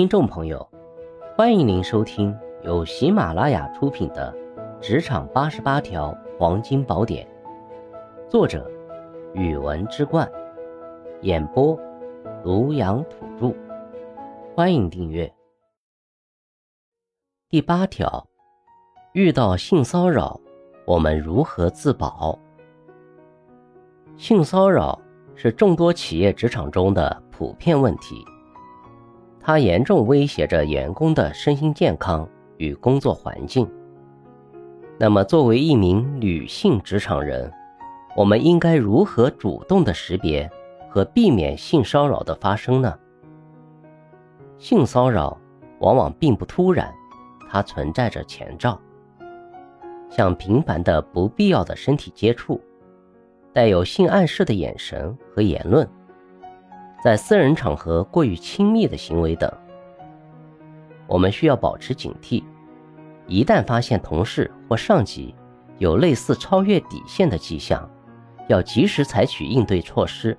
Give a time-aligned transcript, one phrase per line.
[0.00, 0.66] 听众朋友，
[1.36, 4.34] 欢迎您收听由喜马拉雅出品的
[4.80, 7.28] 《职场八十八条黄金宝典》，
[8.30, 8.66] 作者：
[9.34, 10.26] 语文之冠，
[11.20, 11.78] 演播：
[12.42, 13.54] 庐阳土著。
[14.56, 15.30] 欢迎订阅。
[17.50, 18.26] 第八条，
[19.12, 20.40] 遇到性骚扰，
[20.86, 22.38] 我们如何自保？
[24.16, 24.98] 性骚扰
[25.34, 28.24] 是众多企业职场中的普遍问题。
[29.50, 32.28] 它严重威胁着员工的身心健康
[32.58, 33.68] 与工作环境。
[34.96, 37.52] 那么，作为一名女性职场人，
[38.14, 40.48] 我们应该如何主动的识别
[40.88, 42.96] 和避免性骚扰的发生呢？
[44.56, 45.36] 性骚扰
[45.80, 46.88] 往往并不突然，
[47.48, 48.80] 它存在着前兆，
[50.08, 52.60] 像频繁的不必要的身体接触，
[53.52, 55.84] 带有性暗示的眼神和言论。
[57.02, 59.50] 在私人场合过于亲密的行为等，
[61.06, 62.44] 我们需要保持警惕。
[63.26, 65.34] 一旦发现同事或上级
[65.78, 67.88] 有类似超越底线的迹象，
[68.48, 70.36] 要及时采取应对措施，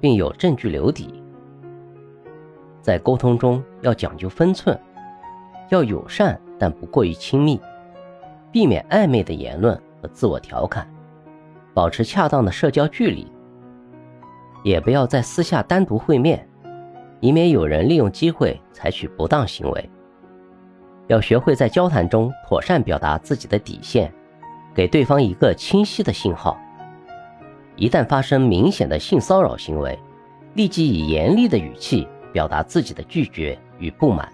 [0.00, 1.22] 并有证据留底。
[2.82, 4.76] 在沟通中要讲究分寸，
[5.68, 7.60] 要友善但不过于亲密，
[8.50, 10.92] 避免暧昧的言论和自我调侃，
[11.72, 13.30] 保持恰当的社交距离。
[14.62, 16.46] 也不要在私下单独会面，
[17.20, 19.90] 以免有人利用机会采取不当行为。
[21.06, 24.12] 要学会在交谈中妥善表达自己的底线，
[24.74, 26.56] 给对方一个清晰的信号。
[27.76, 29.98] 一旦发生明显的性骚扰行为，
[30.54, 34.30] 立即以严厉的语气表达自己的拒绝与不满，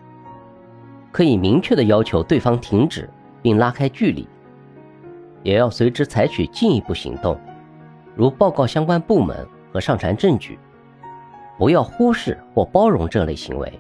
[1.13, 3.09] 可以明确的要求对方停止
[3.41, 4.29] 并拉开距离。
[5.43, 7.39] 也要随之采取进一步行动，
[8.17, 9.47] 如报告相关部门。
[9.77, 10.59] 和上传证据，
[11.59, 13.71] 不要忽视或包容这类行为，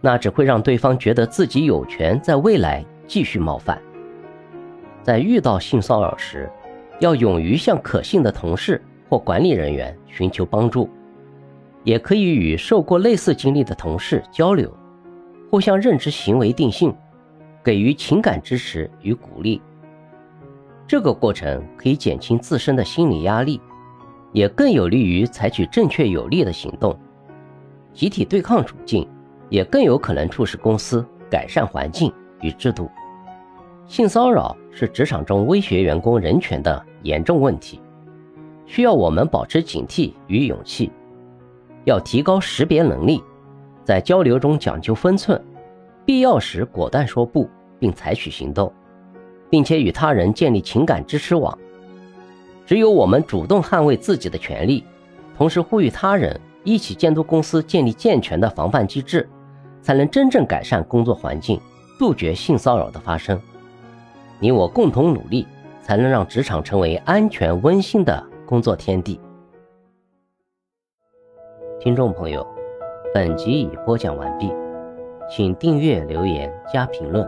[0.00, 3.76] 那只会让对方觉得自己有权在未来继续冒犯。
[5.02, 6.48] 在遇到性骚扰时，
[7.00, 10.88] 要勇于向可信的同事或管理人员寻求帮助，
[11.82, 14.72] 也可以与受过类似经历的同事交流，
[15.50, 16.94] 互相认知行为定性，
[17.64, 19.60] 给予情感支持与鼓励。
[20.86, 23.60] 这个过程可以减轻自身的心理压力。
[24.32, 26.98] 也更有利于采取正确有力的行动，
[27.92, 29.08] 集体对抗处境，
[29.48, 32.90] 也更有可能促使公司改善环境与制度。
[33.86, 37.80] 性骚扰是职场中威胁员工人权的严重问题，
[38.66, 40.92] 需要我们保持警惕与勇气，
[41.84, 43.22] 要提高识别能力，
[43.84, 45.42] 在交流中讲究分寸，
[46.04, 48.70] 必要时果断说不，并采取行动，
[49.48, 51.58] 并且与他人建立情感支持网。
[52.68, 54.84] 只有我们主动捍卫自己的权利，
[55.34, 59.26] 同时呼吁他人一起监督公司建立健全的防范机制，
[59.80, 61.58] 才能真正改善工作环境，
[61.98, 63.40] 杜绝性骚扰的发生。
[64.38, 65.46] 你我共同努力，
[65.80, 69.18] 才能让职场成为安全温馨的工作天地。
[71.80, 72.46] 听众朋友，
[73.14, 74.52] 本集已播讲完毕，
[75.30, 77.26] 请订阅、留言、加评论，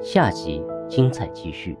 [0.00, 1.76] 下集精彩继续。